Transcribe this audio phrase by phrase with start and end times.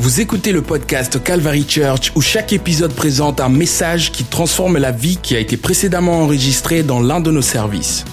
[0.00, 4.92] Vous écoutez le podcast Calvary Church où chaque épisode présente un message qui transforme la
[4.92, 8.06] vie qui a été précédemment enregistrée dans l'un de nos services.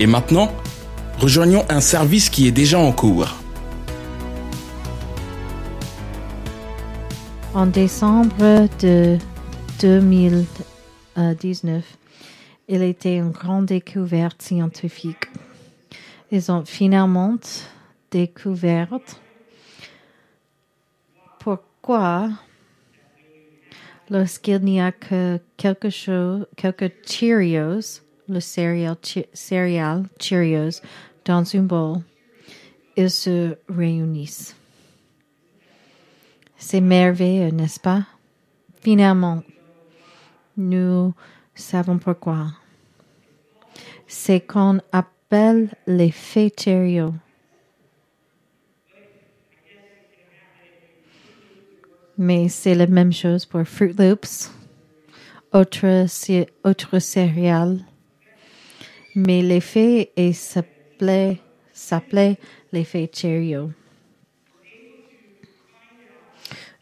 [0.00, 0.50] Et maintenant,
[1.20, 3.36] rejoignons un service qui est déjà en cours.
[7.54, 9.16] En décembre de
[9.80, 11.84] 2019,
[12.66, 15.28] il était une grande découverte scientifique.
[16.32, 17.36] Ils ont finalement
[18.10, 18.88] découvert
[21.80, 22.30] pourquoi?
[24.10, 28.96] Lorsqu'il n'y a que quelque chose, quelques Cheerios, le céréal,
[29.32, 30.82] céréal Cheerios
[31.24, 31.98] dans une bol,
[32.96, 34.56] ils se réunissent.
[36.56, 38.04] C'est merveilleux, n'est-ce pas?
[38.82, 39.42] Finalement,
[40.56, 41.14] nous
[41.54, 42.48] savons pourquoi.
[44.06, 47.14] C'est qu'on appelle l'effet Cheerio.
[52.22, 54.50] Mais c'est la même chose pour Fruit Loops,
[55.54, 56.06] autre,
[56.64, 57.78] autre céréales.
[59.14, 61.40] Mais l'effet s'appelait,
[61.72, 62.36] s'appelait
[62.72, 63.70] l'effet Cheerio.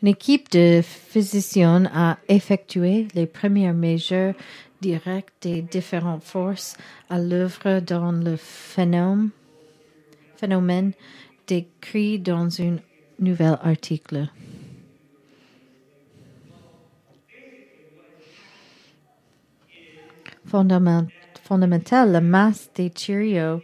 [0.02, 4.34] Une équipe de physiciens a effectué les premières mesures
[4.80, 6.76] directes des différentes forces
[7.08, 9.30] à l'œuvre dans le phénomène,
[10.34, 10.90] phénomène
[11.46, 12.78] décrit dans un
[13.20, 14.28] nouvel article.
[20.48, 23.60] Fondamental, la masse des Cheerios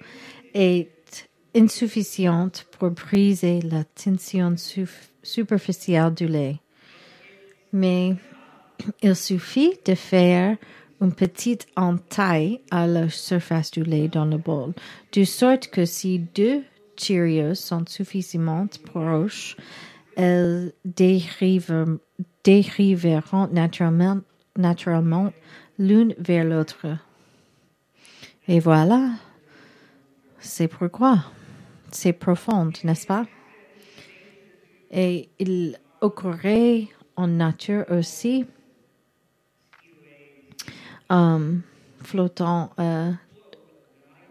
[0.54, 0.90] est
[1.56, 4.54] insuffisante pour briser la tension
[5.22, 6.60] superficielle du lait.
[7.72, 8.14] Mais
[9.02, 10.56] il suffit de faire
[11.00, 14.72] une petite entaille à la surface du lait dans le bol,
[15.12, 16.62] de sorte que si deux
[16.96, 19.56] Cheerios sont suffisamment proches,
[20.16, 21.98] elles dériveront,
[24.56, 25.32] naturellement
[25.78, 26.86] l'une vers l'autre.
[28.48, 29.10] Et voilà,
[30.38, 31.24] c'est pourquoi.
[31.90, 33.26] C'est profond, n'est-ce pas?
[34.90, 38.44] Et il occurrait en nature aussi,
[41.08, 41.62] um,
[42.02, 43.12] flottant euh,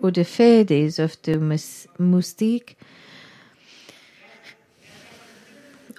[0.02, 1.40] au-dessus des œufs de
[2.00, 2.78] moustiques,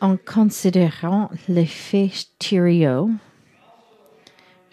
[0.01, 3.11] en considérant l'effet stéréo,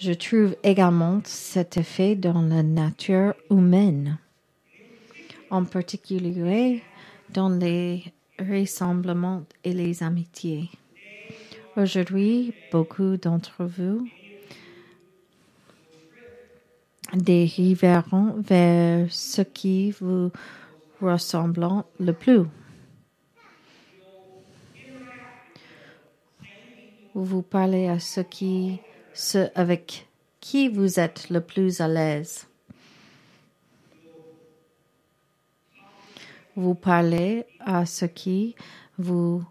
[0.01, 4.17] je trouve également cet effet dans la nature humaine,
[5.51, 6.81] en particulier
[7.29, 10.71] dans les ressemblements et les amitiés.
[11.77, 14.07] Aujourd'hui, beaucoup d'entre vous
[17.13, 20.31] dériveront vers ce qui vous
[20.99, 21.67] ressemble
[21.99, 22.41] le plus.
[27.13, 28.79] Vous parlez à ce qui
[29.13, 30.07] ce avec
[30.39, 32.47] qui vous êtes le plus à l'aise.
[36.55, 38.55] Vous parlez à ce qui
[38.97, 39.43] vous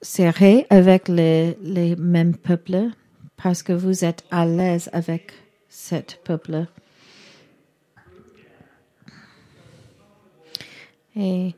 [0.00, 2.90] serez avec les, les mêmes peuples
[3.36, 5.32] parce que vous êtes à l'aise avec
[5.68, 6.66] cet peuple.
[11.16, 11.54] Et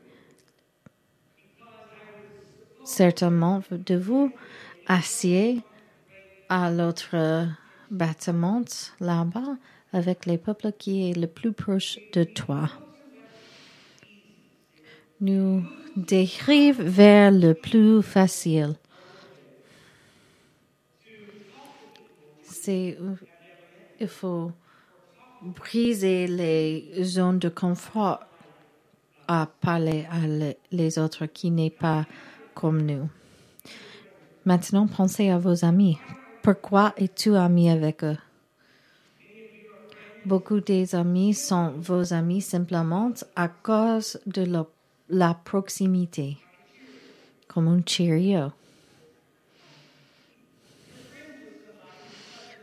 [2.83, 4.31] certainement de vous
[4.87, 5.61] assieds
[6.49, 7.47] à l'autre
[7.91, 8.63] bâtiment
[8.99, 9.57] là-bas
[9.93, 12.69] avec les peuples qui est le plus proche de toi.
[15.21, 15.63] Nous
[15.95, 18.75] dérive vers le plus facile.
[22.43, 22.97] C'est,
[23.99, 24.51] il faut
[25.41, 28.19] briser les zones de confort
[29.27, 30.19] à parler à
[30.71, 32.05] les autres qui n'est pas
[32.53, 33.09] comme nous.
[34.45, 35.97] Maintenant, pensez à vos amis.
[36.45, 38.19] Pourquoi es-tu ami avec eux?
[40.25, 44.45] Beaucoup des amis sont vos amis simplement à cause de
[45.09, 46.37] la, proximité,
[47.47, 48.51] comme un Cheerio.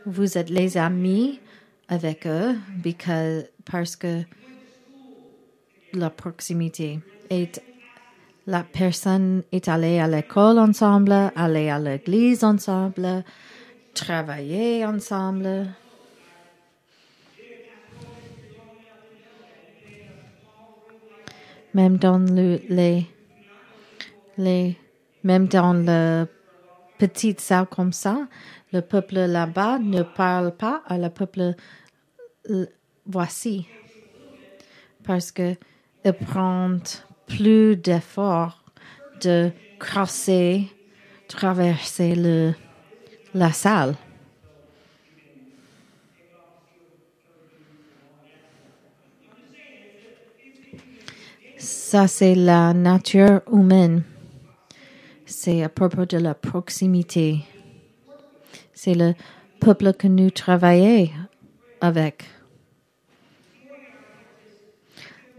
[0.05, 1.41] Vous êtes les amis
[1.89, 2.55] avec eux
[3.65, 4.21] parce que
[5.91, 7.61] la proximité est
[8.45, 13.23] la personne est allée à l'école ensemble, allée à l'église ensemble,
[13.93, 15.67] travailler ensemble.
[21.73, 23.05] Même dans le, les,
[24.37, 24.77] les,
[25.23, 26.27] même dans le
[26.99, 28.27] petite salle comme ça,
[28.71, 31.55] le peuple là-bas ne parle pas à le peuple
[33.05, 33.67] voici.
[35.03, 35.55] Parce que
[36.27, 36.77] prend
[37.25, 38.63] plus d'efforts
[39.21, 40.69] de crosser
[41.33, 42.53] traverser le,
[43.33, 43.95] la salle.
[51.57, 54.03] Ça, c'est la nature humaine.
[55.25, 57.39] C'est à propos de la proximité.
[58.73, 59.13] C'est le
[59.59, 61.09] peuple que nous travaillons
[61.81, 62.25] avec.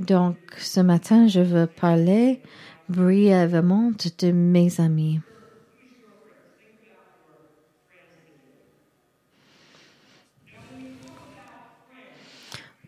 [0.01, 2.41] Donc, ce matin, je veux parler
[2.89, 5.21] brièvement de mes amis.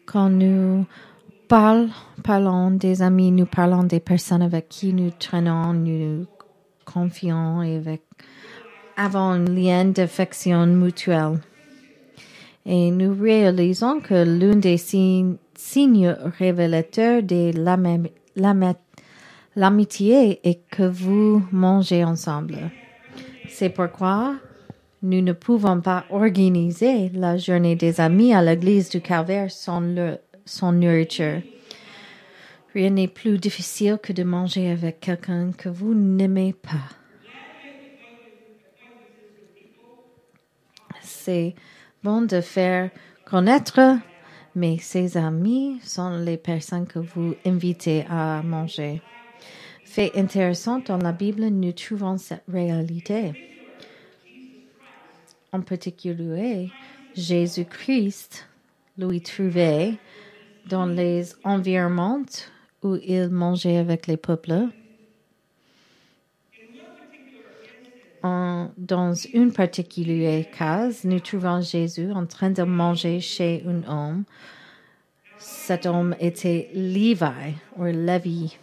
[0.06, 0.87] Quand nous
[1.49, 6.26] parlons, des amis, nous parlons des personnes avec qui nous traînons, nous
[6.85, 8.03] confions et avec,
[8.97, 11.41] avons un lien d'affection mutuelle.
[12.64, 15.37] Et nous réalisons que l'un des signes
[16.38, 17.52] révélateurs de
[19.56, 22.70] l'amitié est que vous mangez ensemble.
[23.49, 24.37] C'est pourquoi
[25.02, 30.19] nous ne pouvons pas organiser la journée des amis à l'église du Calvaire sans, le,
[30.44, 31.43] sans nourriture.
[32.75, 36.96] Rien n'est plus difficile que de manger avec quelqu'un que vous n'aimez pas.
[41.02, 41.54] C'est
[42.02, 42.90] bon de faire
[43.25, 43.99] connaître,
[44.54, 49.00] mais ses amis sont les personnes que vous invitez à manger.
[49.84, 53.56] Fait intéressant dans la Bible, nous trouvons cette réalité.
[55.56, 56.70] En particulier,
[57.14, 58.47] Jésus-Christ
[58.99, 59.94] lui trouvait
[60.69, 62.26] dans les environnements
[62.82, 64.69] où il mangeait avec les peuples.
[68.23, 74.25] En, dans une particulière case, nous trouvons Jésus en train de manger chez un homme.
[75.38, 78.59] Cet homme était Levi ou Levi.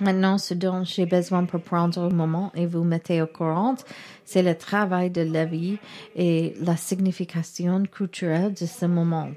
[0.00, 3.76] Maintenant, ce dont j'ai besoin pour prendre un moment et vous mettez au courant,
[4.24, 5.78] c'est le travail de Lévi
[6.16, 9.30] et la signification culturelle de ce moment.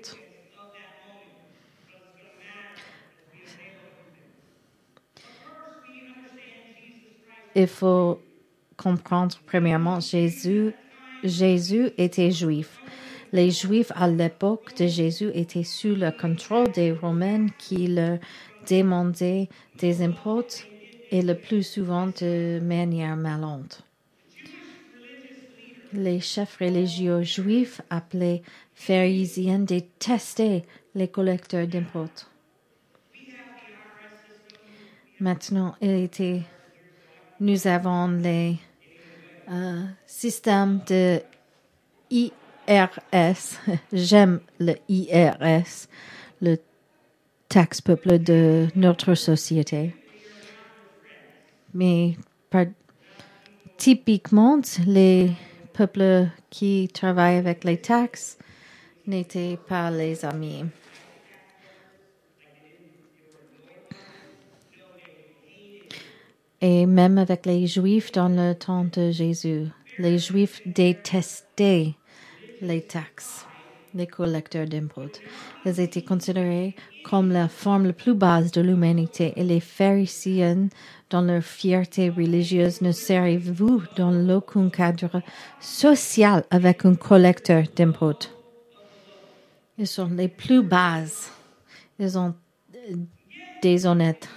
[7.55, 8.19] Il faut
[8.77, 10.73] comprendre premièrement Jésus
[11.23, 12.79] Jésus était juif.
[13.33, 18.19] Les Juifs à l'époque de Jésus étaient sous le contrôle des Romains qui leur
[18.69, 20.63] demandaient des impôts
[21.11, 23.81] et le plus souvent de manière malhonnête.
[25.93, 28.43] Les chefs religieux juifs appelés
[28.75, 32.25] pharisiens détestaient les collecteurs d'impôts.
[35.19, 36.41] Maintenant, il était,
[37.39, 38.57] nous avons les
[39.49, 41.21] euh, systèmes de
[42.11, 43.59] IRS.
[43.93, 45.87] J'aime le IRS,
[46.41, 46.57] le
[47.49, 49.95] taxe peuple de notre société.
[51.73, 52.15] Mais
[53.77, 55.31] typiquement, les
[55.73, 58.37] peuples qui travaillent avec les taxes
[59.05, 60.65] n'étaient pas les amis.
[66.59, 69.67] Et même avec les Juifs dans le temps de Jésus,
[69.99, 71.93] les Juifs détestaient
[72.61, 73.46] les taxes,
[73.93, 75.19] les collecteurs d'impôts.
[75.65, 80.67] Ils étaient considérés comme la forme la plus basse de l'humanité et les pharisiens,
[81.09, 85.21] dans leur fierté religieuse, ne servez-vous dans aucun cadre
[85.61, 88.27] social avec un collecteur d'impôts.
[89.77, 91.29] Ils sont les plus bases.
[91.99, 92.33] Ils sont
[93.61, 94.27] déshonnêtes.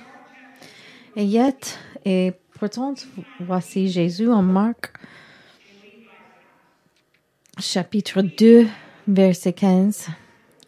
[1.17, 2.95] Et yet, et pourtant,
[3.41, 4.93] voici Jésus en Marc,
[7.59, 8.69] chapitre 2,
[9.07, 10.09] verset 15.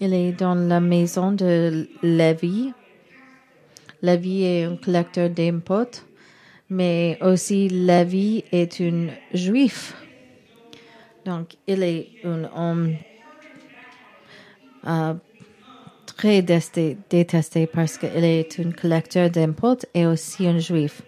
[0.00, 2.72] Il est dans la maison de Lévi.
[4.02, 6.02] Lévi est un collecteur d'impôts,
[6.68, 9.94] mais aussi Lévi est un juif.
[11.24, 12.96] Donc, il est un homme
[14.88, 15.14] euh,
[16.06, 21.02] très détesté parce qu'il est un collecteur d'impôts et aussi un juif.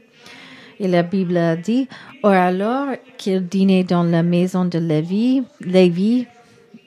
[0.79, 1.89] Et la Bible dit,
[2.23, 6.27] or alors qu'il dînait dans la maison de Lévi, Lévi,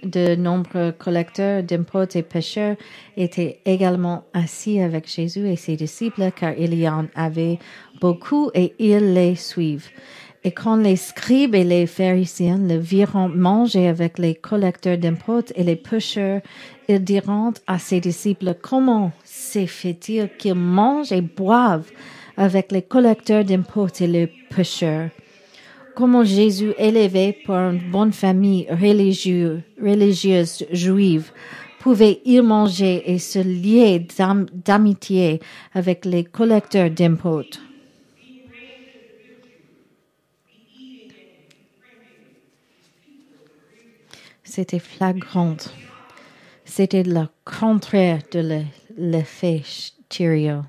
[0.04, 2.76] de nombreux collecteurs d'impôts et pêcheurs
[3.16, 7.60] étaient également assis avec Jésus et ses disciples, car il y en avait
[8.00, 9.90] beaucoup et ils les suivent.
[10.44, 15.64] Et quand les scribes et les pharisiens le virent manger avec les collecteurs d'impôts et
[15.64, 16.42] les pêcheurs,
[16.88, 21.92] ils diront à ses disciples, comment se fait-il qu'ils mangent et boivent
[22.38, 25.10] avec les collecteurs d'impôts et les pêcheurs?
[25.98, 29.64] comment Jésus, élevé par une bonne famille religieuse,
[30.72, 31.32] juive,
[31.80, 34.06] pouvait y manger et se lier
[34.54, 35.40] d'amitié
[35.74, 37.58] avec les collecteurs d'impôts.
[44.44, 45.58] C'était flagrant.
[46.64, 48.62] C'était le contraire de
[48.96, 50.64] l'effet le,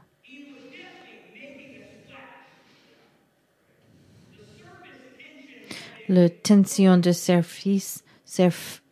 [6.08, 8.02] Le tension de surface,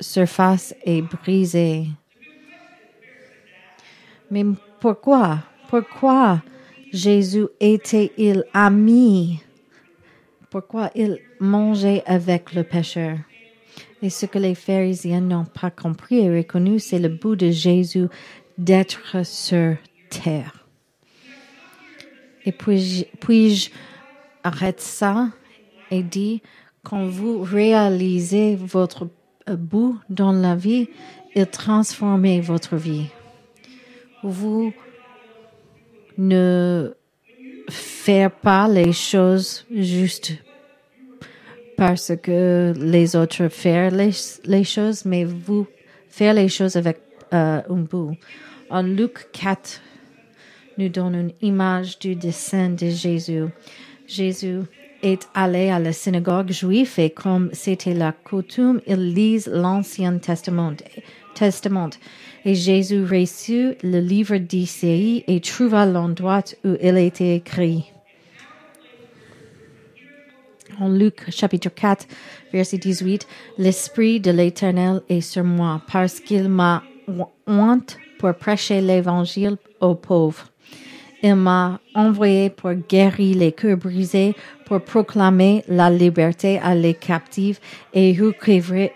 [0.00, 1.86] surface est brisée.
[4.30, 4.44] Mais
[4.80, 5.38] pourquoi?
[5.68, 6.42] Pourquoi
[6.92, 9.40] Jésus était-il ami?
[10.50, 13.18] Pourquoi il mangeait avec le pécheur?
[14.02, 18.08] Et ce que les pharisiens n'ont pas compris et reconnu, c'est le bout de Jésus
[18.58, 19.76] d'être sur
[20.10, 20.66] terre.
[22.44, 23.70] Et puis-je puis
[24.44, 25.30] arrête ça
[25.90, 26.42] et dit,
[26.88, 29.08] quand vous réalisez votre
[29.48, 30.88] bout dans la vie,
[31.34, 33.06] il transforme votre vie.
[34.22, 34.72] Vous
[36.16, 36.94] ne
[37.68, 40.34] faites pas les choses juste
[41.76, 45.66] parce que les autres font les, choses, mais vous
[46.08, 46.98] faites les choses avec
[47.34, 48.16] euh, un bout.
[48.70, 49.80] En Luc 4,
[50.78, 53.46] nous donne une image du dessin de Jésus.
[54.06, 54.60] Jésus
[55.06, 60.76] est allé à la synagogue juive et comme c'était la coutume, il lit l'Ancien Testament.
[61.34, 61.90] Testament.
[62.44, 67.92] Et Jésus reçut le livre d'Isaïe et trouva l'endroit où il était écrit.
[70.80, 72.06] En Luc chapitre 4,
[72.52, 73.26] verset 18,
[73.58, 76.82] L'Esprit de l'Éternel est sur moi parce qu'il m'a
[77.46, 80.46] honte pour prêcher l'Évangile aux pauvres.
[81.22, 84.34] Il m'a envoyé pour guérir les cœurs brisés,
[84.66, 87.60] pour proclamer la liberté à les captifs
[87.92, 88.90] et recouvrir,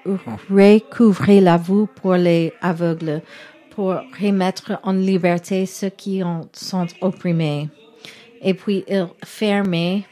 [1.43, 3.23] la vue pour les aveugles,
[3.71, 6.23] pour remettre en liberté ceux qui
[6.53, 7.69] sont opprimés.
[8.43, 10.05] Et puis il fermait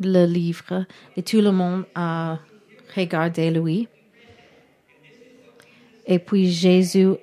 [0.00, 2.38] le livre et tout le monde a
[2.94, 3.88] regardé lui.
[6.06, 7.14] Et puis Jésus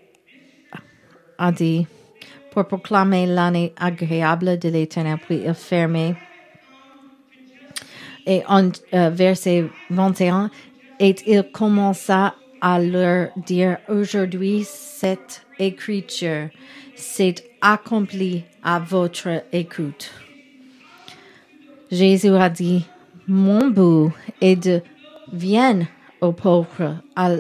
[1.38, 1.86] a dit,
[2.52, 6.16] pour proclamer l'année agréable de l'Éternel, puis il fermait.
[8.28, 10.52] Et en euh, verset 21,
[11.00, 16.50] et il commença à leur dire, aujourd'hui, cette écriture
[16.96, 20.12] s'est accomplie à votre écoute.
[21.90, 22.86] Jésus a dit,
[23.28, 24.82] mon but est de
[25.34, 25.88] vienne
[26.22, 27.32] aux pauvres, à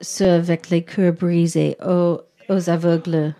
[0.00, 3.34] ceux avec les cœurs brisés, aux, aux aveugles,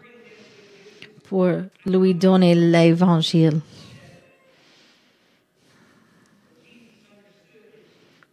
[1.25, 1.49] pour
[1.87, 3.61] lui donner l'évangile.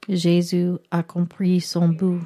[0.09, 2.19] Jésus a compris son but.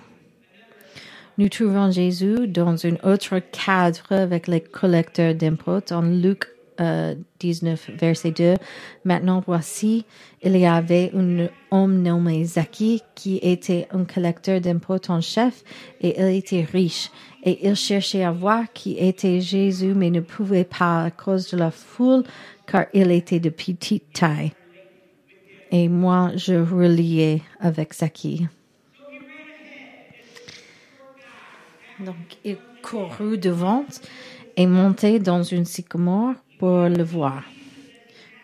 [1.38, 7.94] Nous trouvons Jésus dans un autre cadre avec les collecteurs d'impôts en Luc 19, euh,
[7.98, 8.56] verset 2.
[9.04, 10.06] Maintenant, voici,
[10.44, 15.64] il y avait un homme nommé Zaki qui était un collecteur d'impôts en chef
[16.02, 17.12] et il était riche.
[17.44, 21.58] Et il cherchait à voir qui était Jésus, mais ne pouvait pas à cause de
[21.58, 22.24] la foule,
[22.66, 24.52] car il était de petite taille.
[25.72, 28.48] Et moi, je reliais avec Zaki.
[32.00, 33.86] Donc, il courut devant
[34.58, 37.44] et montait dans une sycomore pour le voir,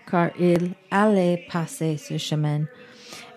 [0.10, 2.62] car il allait passer ce chemin.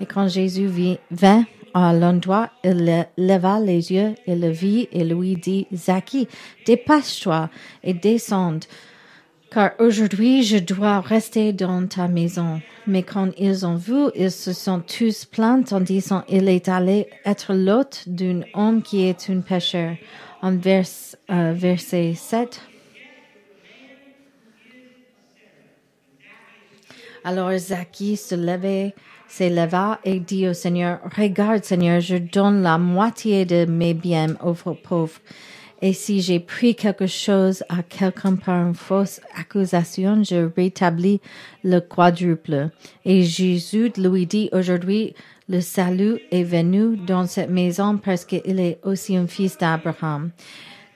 [0.00, 0.68] Et quand Jésus
[1.10, 6.28] vint à l'endroit, il leva les yeux et le vit et lui dit, Zaki,
[6.66, 7.50] dépêche-toi
[7.82, 8.60] et descends,
[9.50, 12.60] car aujourd'hui je dois rester dans ta maison.
[12.86, 17.08] Mais quand ils ont vu, ils se sont tous plaints en disant, il est allé
[17.24, 19.96] être l'hôte d'un homme qui est un pécheur.
[20.42, 20.84] En vers,
[21.30, 22.60] euh, verset 7,
[27.26, 28.94] Alors Zaki se levait,
[29.28, 34.52] s'éleva et dit au Seigneur, Regarde Seigneur, je donne la moitié de mes biens aux
[34.74, 35.18] pauvres.
[35.80, 41.22] Et si j'ai pris quelque chose à quelqu'un par une fausse accusation, je rétablis
[41.62, 42.68] le quadruple.
[43.06, 45.14] Et Jésus lui dit aujourd'hui,
[45.48, 50.30] le salut est venu dans cette maison parce qu'il est aussi un fils d'Abraham.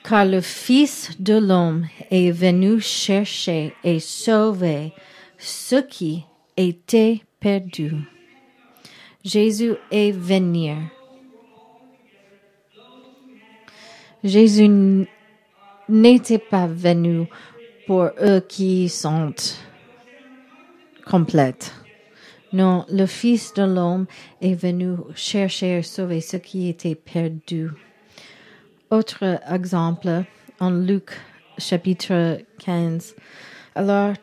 [0.04, 4.92] Car le Fils de l'homme est venu chercher et sauver
[5.38, 6.24] ce qui
[6.56, 7.92] était perdu.
[9.24, 10.74] Jésus est venu.
[14.24, 15.06] Jésus
[15.88, 17.26] n'était pas venu
[17.86, 19.32] pour eux qui sont
[21.06, 21.72] complètes.
[22.52, 24.06] Non, le Fils de l'homme
[24.40, 27.70] est venu chercher et sauver ce qui était perdu.
[28.90, 30.24] Autre exemple,
[30.58, 31.10] en Luc
[31.58, 33.14] chapitre 15.
[33.74, 34.14] Alors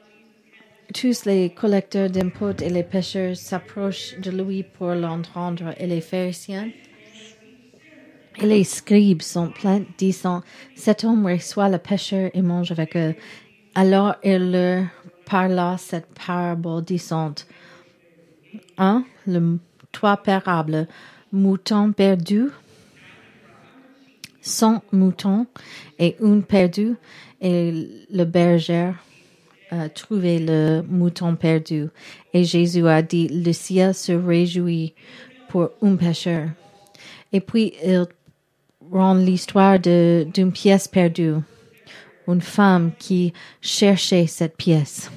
[0.95, 6.69] tous les collecteurs d'impôts et les pêcheurs s'approchent de lui pour l'entendre et les pharisiens
[8.41, 10.41] Et les scribes sont pleins, disant,
[10.75, 13.13] cet homme reçoit le pécheur et mange avec eux.
[13.75, 14.85] Alors il leur
[15.25, 17.35] parla cette parabole disant,
[18.77, 19.59] un, le,
[19.91, 20.87] trois parables,
[21.33, 22.47] mouton perdu,
[24.39, 25.45] cent moutons
[25.99, 26.95] et une perdu,
[27.41, 28.93] et le berger
[29.79, 31.87] a trouvé le mouton perdu.
[32.33, 34.93] Et Jésus a dit, le ciel se réjouit
[35.49, 36.49] pour un pécheur.
[37.31, 38.05] Et puis il
[38.91, 41.35] rend l'histoire d'une pièce perdue,
[42.27, 45.11] une femme qui cherchait cette pièce.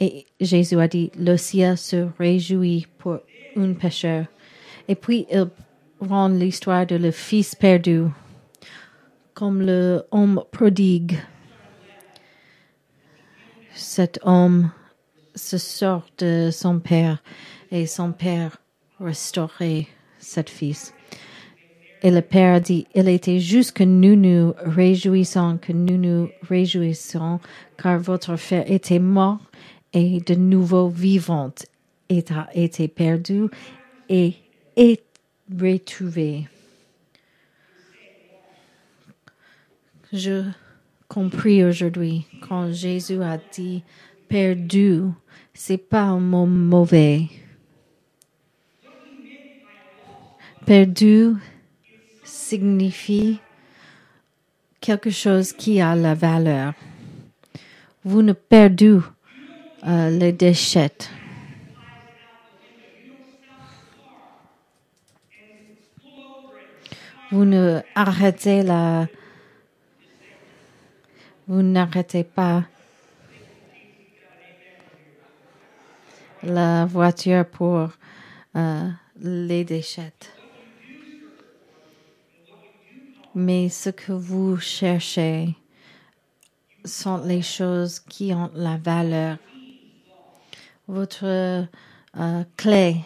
[0.00, 3.18] Et Jésus a dit, le ciel se réjouit pour
[3.56, 4.26] un pécheur.
[4.88, 5.48] Et puis il
[6.00, 8.02] rend l'histoire de le fils perdu,
[9.32, 11.18] comme le homme prodigue.
[13.74, 14.70] Cet homme
[15.34, 17.22] se sort de son père
[17.72, 18.58] et son père
[19.00, 19.88] restaurait
[20.18, 20.94] cet fils.
[22.02, 27.40] Et le père dit, il était juste que nous nous réjouissons, que nous nous réjouissons,
[27.76, 29.40] car votre frère était mort
[29.92, 31.52] et de nouveau vivant,
[32.08, 33.44] et a été perdu
[34.08, 34.34] et
[34.76, 35.02] est
[35.50, 36.46] retrouvé.
[40.12, 40.44] Je
[41.14, 43.84] compris aujourd'hui quand Jésus a dit
[44.28, 45.02] perdu,
[45.52, 47.28] c'est pas un mot mauvais.
[50.66, 51.34] Perdu
[52.24, 53.38] signifie
[54.80, 56.72] quelque chose qui a la valeur.
[58.02, 58.98] Vous ne perdez
[59.86, 60.98] euh, les déchets.
[67.30, 69.06] Vous ne arrêtez la,
[71.46, 72.64] vous n'arrêtez pas
[76.42, 77.90] la voiture pour
[78.56, 78.88] euh,
[79.20, 80.12] les déchets.
[83.34, 85.56] Mais ce que vous cherchez
[86.84, 89.38] sont les choses qui ont la valeur.
[90.86, 91.66] Votre
[92.16, 92.96] euh, clé,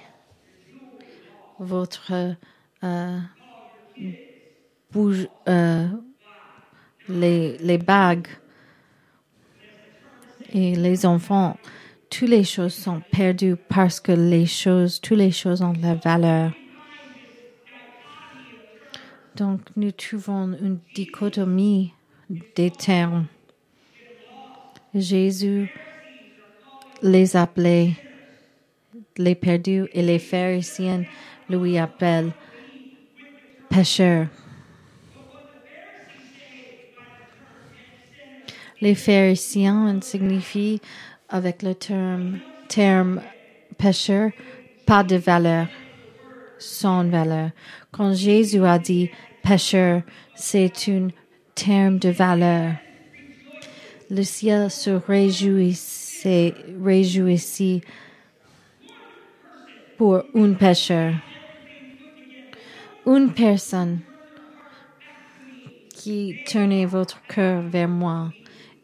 [1.59, 2.35] votre
[2.83, 3.21] euh,
[4.91, 5.29] bouge,
[7.09, 8.29] les, bagues
[10.53, 11.57] et les enfants,
[12.11, 16.53] toutes les choses sont perdues parce que les choses, toutes les choses ont la valeur.
[19.37, 21.95] Donc, nous trouvons une dichotomie
[22.57, 23.27] des termes.
[24.95, 25.71] Jésus
[27.03, 27.93] les appelait
[29.17, 31.05] les perdus et les pharisiens
[31.49, 32.33] lui appellent
[33.69, 34.27] pécheurs.
[38.81, 40.81] Les pharisiens signifient
[41.29, 42.39] avec le terme,
[42.69, 43.21] terme
[43.77, 44.31] pécheur
[44.89, 45.67] pas de valeur,
[46.59, 47.51] sans valeur.
[47.93, 49.11] Quand Jésus a dit
[49.43, 50.01] pécheur,
[50.35, 51.09] c'est un
[51.55, 52.73] terme de valeur.
[54.09, 56.55] Le ciel se réjouissait,
[59.99, 61.13] pour un pécheur.
[63.05, 63.99] Une personne
[65.95, 68.31] qui tournait votre cœur vers moi,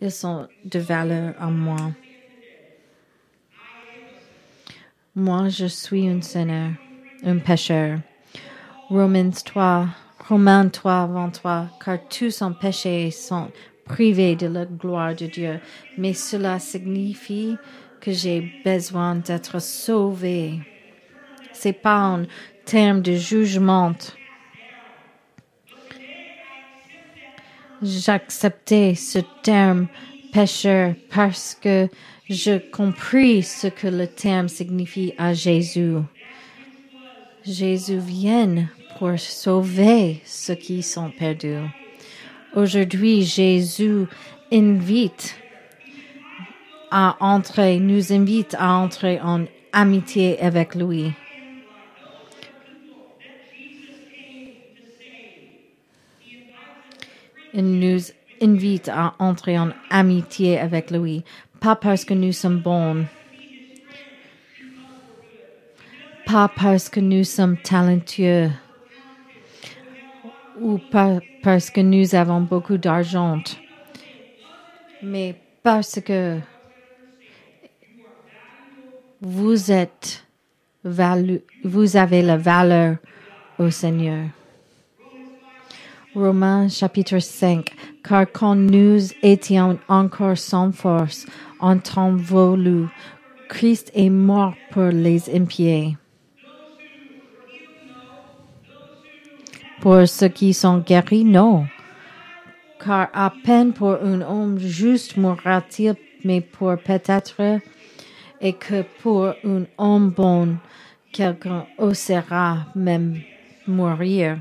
[0.00, 1.92] ils sont de valeur à moi.
[5.14, 6.72] Moi, je suis un seigneur,
[7.24, 8.00] un pécheur.
[8.88, 9.88] Romans 3,
[10.28, 13.50] Romains 3, 23, car tous ont péché et sont
[13.84, 15.60] privés de la gloire de Dieu.
[15.98, 17.56] Mais cela signifie
[18.00, 20.60] que j'ai besoin d'être sauvé.
[21.52, 22.26] C'est pas un
[22.64, 23.94] terme de jugement.
[27.84, 29.88] J'acceptais ce terme
[30.32, 31.86] pécheur parce que
[32.30, 35.96] je compris ce que le terme signifie à Jésus.
[37.44, 38.66] Jésus vient
[38.98, 41.58] pour sauver ceux qui sont perdus.
[42.54, 44.06] Aujourd'hui, Jésus
[44.50, 45.36] invite
[46.90, 49.44] à entrer, nous invite à entrer en
[49.74, 51.12] amitié avec lui.
[57.54, 58.00] Il nous
[58.42, 61.24] invite à entrer en amitié avec lui,
[61.60, 63.06] pas parce que nous sommes bons,
[66.26, 68.50] pas parce que nous sommes talentueux.
[70.60, 73.42] Ou pas parce que nous avons beaucoup d'argent,
[75.02, 76.38] mais parce que
[79.20, 80.24] vous êtes
[80.84, 82.96] valu vous avez la valeur
[83.58, 84.28] au Seigneur.
[86.14, 87.70] Romains chapitre 5,
[88.02, 91.26] car quand nous étions encore sans force,
[91.60, 92.86] en temps voulu,
[93.48, 95.96] Christ est mort pour les impies.
[99.84, 101.66] pour ceux qui sont guéris, non.
[102.82, 107.60] Car à peine pour un homme juste mourra-t-il, mais pour peut-être
[108.40, 110.56] et que pour un homme bon,
[111.12, 113.20] quelqu'un osera même
[113.66, 114.38] mourir.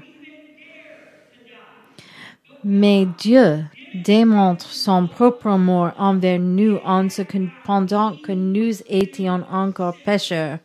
[2.63, 9.43] Mais Dieu démontre son propre amour envers nous en ce que pendant que nous étions
[9.51, 10.59] encore pécheurs,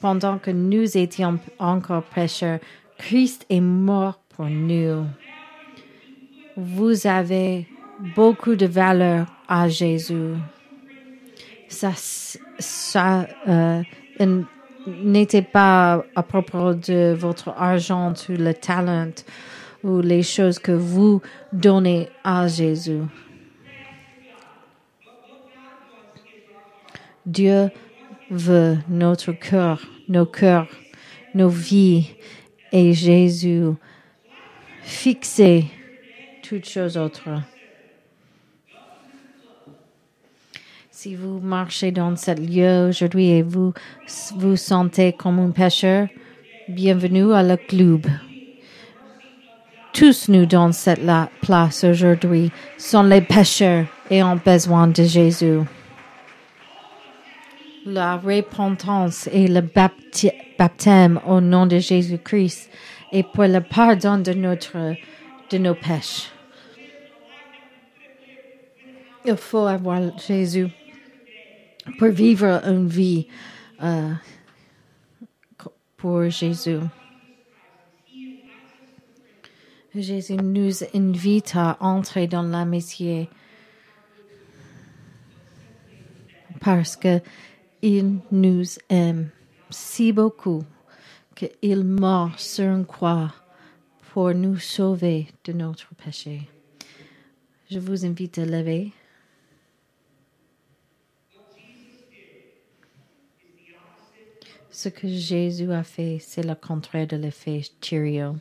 [0.00, 2.60] pendant que nous étions encore pécheurs,
[2.98, 5.04] Christ est mort pour nous.
[6.56, 7.66] Vous avez
[8.14, 10.34] beaucoup de valeur à Jésus.
[11.68, 11.92] Ça,
[12.58, 13.82] ça euh,
[14.86, 19.12] n'était pas à propos de votre argent ou le talent
[19.82, 21.20] ou les choses que vous
[21.52, 23.02] donnez à Jésus.
[27.26, 27.70] Dieu
[28.30, 30.68] veut notre cœur, nos cœurs,
[31.34, 32.10] nos vies
[32.72, 33.64] et Jésus
[34.82, 35.66] fixer
[36.42, 37.28] toutes choses autres.
[41.02, 43.72] Si vous marchez dans ce lieu aujourd'hui et vous
[44.36, 46.08] vous sentez comme un pécheur,
[46.68, 48.04] bienvenue à le club.
[49.94, 51.00] Tous nous dans cette
[51.40, 55.60] place aujourd'hui sont les pécheurs et ont besoin de Jésus.
[57.86, 59.62] La repentance et le
[60.58, 62.70] baptême au nom de Jésus-Christ
[63.10, 64.76] et pour le pardon de notre,
[65.50, 66.28] de nos péchés.
[69.24, 70.68] Il faut avoir Jésus
[71.98, 73.26] pour vivre une vie
[73.82, 74.12] euh,
[75.96, 76.78] pour Jésus.
[79.94, 83.28] Jésus nous invite à entrer dans l'amitié
[86.60, 87.20] parce que
[87.82, 89.30] il nous aime
[89.70, 90.62] si beaucoup
[91.34, 93.32] qu'il mort sur une croix
[94.12, 96.48] pour nous sauver de notre péché.
[97.70, 98.92] Je vous invite à lever.
[104.82, 108.36] Ce que Jésus a fait, c'est le contraire de l'effet Cheerio.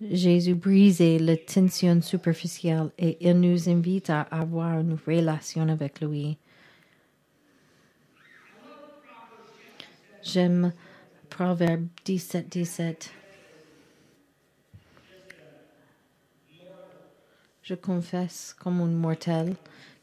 [0.00, 6.36] Jésus brisait la tension superficielle et il nous invite à avoir une relation avec lui.
[10.24, 10.72] J'aime
[11.28, 13.12] Proverbe 17, 17.
[17.62, 19.54] Je confesse comme un mortel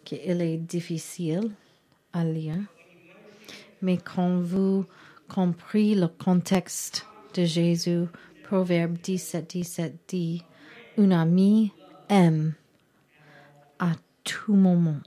[0.05, 1.51] qu'il est difficile
[2.13, 2.61] à lire,
[3.81, 4.85] mais quand vous
[5.27, 8.05] compris le contexte de Jésus,
[8.43, 10.43] Proverbe 17, 17 dit,
[10.97, 11.71] un ami
[12.09, 12.53] aime
[13.79, 13.91] à
[14.23, 14.99] tout moment.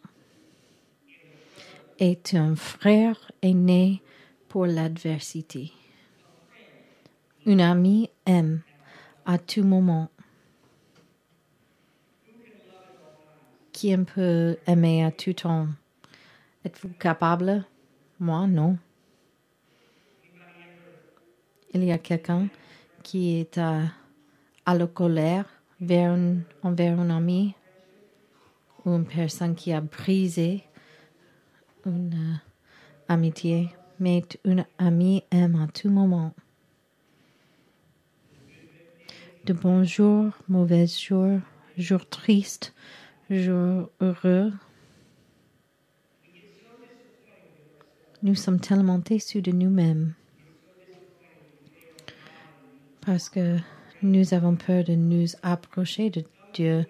[1.98, 4.02] Et un frère est né
[4.48, 5.72] pour l'adversité.
[7.46, 8.62] Un ami aime
[9.26, 10.10] à tout moment.
[13.72, 15.68] Qui peut aimer à tout temps?
[16.64, 17.64] Êtes-vous capable?
[18.18, 18.78] Moi, non.
[21.72, 22.48] Il y a quelqu'un
[23.04, 23.82] qui est à,
[24.66, 25.44] à la colère
[25.80, 26.18] vers
[26.62, 27.54] envers un ami
[28.84, 30.64] ou une personne qui a brisé
[31.86, 32.36] une euh,
[33.08, 36.34] amitié, mais une amie aime à tout moment.
[39.44, 41.40] De bons jours, mauvais jours,
[41.76, 42.74] jours tristes,
[43.30, 44.52] jours heureux.
[48.22, 50.14] Nous sommes tellement déçus de nous-mêmes
[53.10, 53.56] parce que
[54.02, 56.22] nous avons peur de nous approcher de
[56.54, 56.86] Dieu.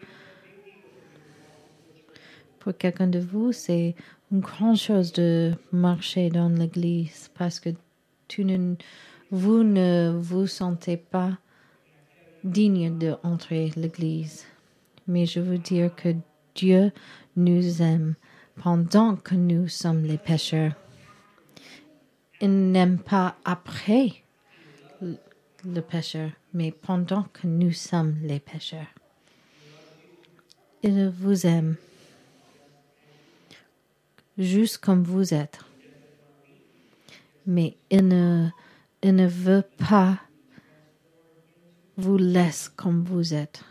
[2.59, 3.95] Pour quelqu'un de vous, c'est
[4.31, 7.71] une grande chose de marcher dans l'église parce que
[9.31, 11.39] vous ne vous sentez pas
[12.45, 14.45] digne d'entrer l'église.
[15.07, 16.15] Mais je veux dire que
[16.55, 16.93] Dieu
[17.35, 18.15] nous aime
[18.63, 20.75] pendant que nous sommes les pécheurs.
[22.43, 24.23] Il n'aime pas après
[25.65, 28.87] le pécheur, mais pendant que nous sommes les pécheurs.
[30.83, 31.77] Il vous aime,
[34.39, 35.61] juste comme vous êtes.
[37.47, 38.49] Mais il ne,
[39.03, 40.19] il ne veut pas
[41.97, 43.63] vous laisser comme vous êtes.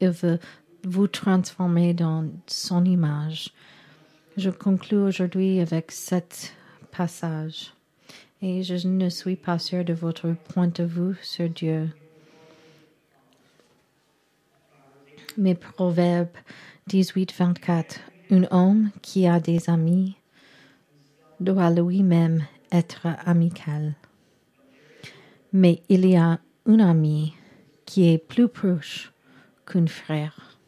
[0.00, 0.38] Il veut
[0.84, 3.52] vous transformer dans son image.
[4.36, 6.54] Je conclue aujourd'hui avec cet
[6.90, 7.72] passage
[8.40, 11.88] et je ne suis pas sûr de votre point de vue sur Dieu.
[15.36, 16.28] Mais Proverbe
[16.88, 18.00] 18, 24.
[18.30, 20.16] Un homme qui a des amis
[21.40, 23.94] doit lui-même être amical.
[25.52, 27.34] mais il y a un ami
[27.86, 29.12] qui est plus proche
[29.66, 30.58] qu'un frère.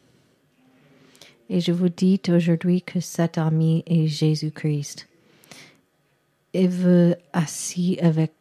[1.49, 5.10] Et je vous dis aujourd'hui que cet ami est Jésus-Christ.
[6.53, 8.33] Il veut assis avec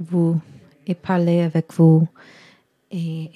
[0.00, 0.40] vous
[0.86, 2.08] et parler avec vous
[2.90, 3.30] et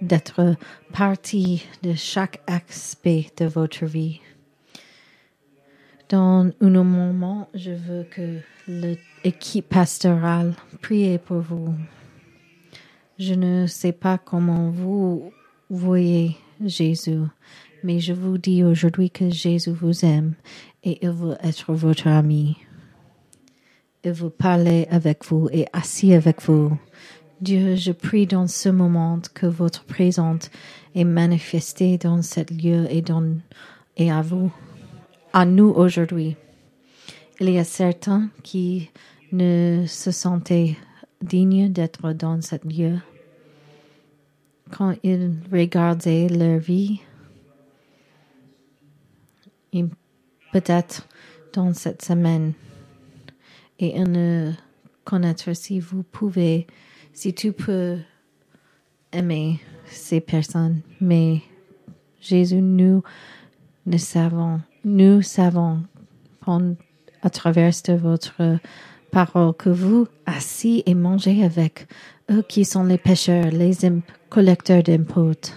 [0.00, 0.56] d'être
[0.92, 4.20] partie de chaque aspect de votre vie.
[6.08, 11.74] Dans un moment, je veux que l'équipe pastorale prie pour vous.
[13.18, 15.32] Je ne sais pas comment vous
[15.68, 17.22] voyez Jésus,
[17.82, 20.34] mais je vous dis aujourd'hui que Jésus vous aime
[20.84, 22.56] et il veut être votre ami.
[24.06, 26.78] Il veut parler avec vous et assis avec vous.
[27.40, 30.48] Dieu, je prie dans ce moment que votre présence
[30.94, 32.86] est manifestée dans ce lieu
[33.96, 34.52] et à vous,
[35.32, 36.36] à nous aujourd'hui.
[37.40, 38.90] Il y a certains qui
[39.32, 40.76] ne se sentaient
[41.20, 42.98] dignes d'être dans ce lieu.
[44.70, 47.00] Quand ils regardaient leur vie,
[50.52, 51.08] peut-être
[51.52, 52.52] dans cette semaine,
[53.78, 54.52] et ils ne
[55.04, 56.66] connaître si vous pouvez
[57.12, 57.96] si tu peux
[59.12, 61.40] aimer ces personnes, mais
[62.20, 63.02] Jésus, nous,
[63.86, 65.82] nous savons, nous savons
[67.22, 68.58] à travers de votre
[69.10, 71.86] parole que vous assis et mangez avec
[72.30, 73.76] eux qui sont les pécheurs, les
[74.28, 75.52] collecteurs d'impôts,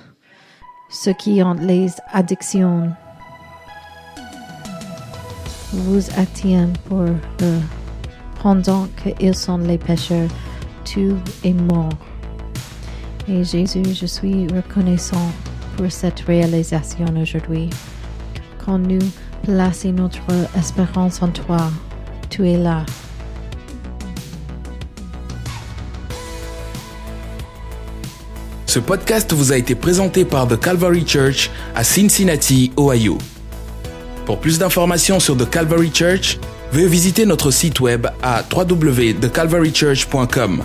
[0.89, 2.91] ceux qui ont les addictions.
[5.73, 7.15] Vous atteignez pour eux
[8.41, 10.29] pendant qu'ils sont les pécheurs
[10.89, 11.89] tu es mort.
[13.27, 15.31] Et Jésus, je suis reconnaissant
[15.77, 17.69] pour cette réalisation aujourd'hui.
[18.65, 18.99] Quand nous
[19.43, 20.21] plaçons notre
[20.57, 21.71] espérance en toi,
[22.29, 22.85] tu es là.
[28.65, 33.17] Ce podcast vous a été présenté par The Calvary Church à Cincinnati, Ohio.
[34.25, 36.39] Pour plus d'informations sur The Calvary Church,
[36.71, 40.63] veuillez visiter notre site web à www.thecalvarychurch.com.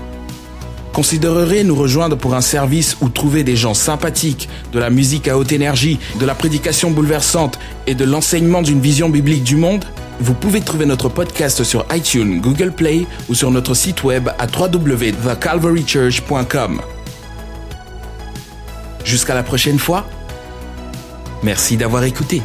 [0.94, 5.36] Considérerez nous rejoindre pour un service où trouver des gens sympathiques, de la musique à
[5.36, 9.84] haute énergie, de la prédication bouleversante et de l'enseignement d'une vision biblique du monde?
[10.20, 14.46] Vous pouvez trouver notre podcast sur iTunes, Google Play ou sur notre site web à
[14.46, 16.80] www.thecalvarychurch.com.
[19.04, 20.06] Jusqu'à la prochaine fois.
[21.42, 22.40] Merci d'avoir écouté.